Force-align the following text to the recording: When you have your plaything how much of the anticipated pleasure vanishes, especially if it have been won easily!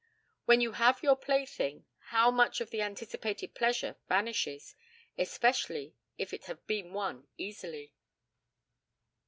When 0.45 0.61
you 0.61 0.71
have 0.71 1.03
your 1.03 1.15
plaything 1.15 1.85
how 2.05 2.31
much 2.31 2.59
of 2.59 2.71
the 2.71 2.81
anticipated 2.81 3.53
pleasure 3.53 3.97
vanishes, 4.09 4.75
especially 5.15 5.93
if 6.17 6.33
it 6.33 6.45
have 6.45 6.65
been 6.65 6.91
won 6.91 7.27
easily! 7.37 7.93